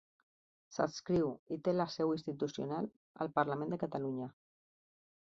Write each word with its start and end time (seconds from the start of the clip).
S'adscriu, 0.77 1.27
i 1.55 1.57
té 1.67 1.73
la 1.75 1.87
seu 1.97 2.13
institucional, 2.15 2.87
al 3.27 3.29
Parlament 3.37 3.75
de 3.77 3.81
Catalunya. 3.85 4.31